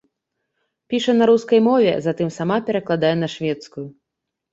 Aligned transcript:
Піша 0.89 1.13
на 1.19 1.27
рускай 1.31 1.59
мове, 1.67 1.91
затым 2.05 2.31
сама 2.37 2.57
перакладае 2.71 3.13
на 3.21 3.27
шведскую. 3.35 3.85